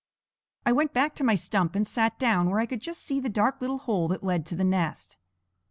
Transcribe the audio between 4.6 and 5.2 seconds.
nest.